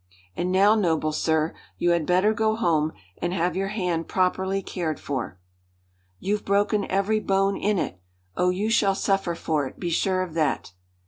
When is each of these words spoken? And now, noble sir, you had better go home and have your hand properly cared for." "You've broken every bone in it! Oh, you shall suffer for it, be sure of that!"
And 0.35 0.51
now, 0.51 0.73
noble 0.73 1.11
sir, 1.11 1.53
you 1.77 1.91
had 1.91 2.07
better 2.07 2.33
go 2.33 2.55
home 2.55 2.91
and 3.19 3.35
have 3.35 3.55
your 3.55 3.67
hand 3.67 4.07
properly 4.07 4.63
cared 4.63 4.99
for." 4.99 5.37
"You've 6.17 6.43
broken 6.43 6.89
every 6.89 7.19
bone 7.19 7.55
in 7.55 7.77
it! 7.77 8.01
Oh, 8.35 8.49
you 8.49 8.71
shall 8.71 8.95
suffer 8.95 9.35
for 9.35 9.67
it, 9.67 9.79
be 9.79 9.91
sure 9.91 10.23
of 10.23 10.33
that!" 10.33 10.73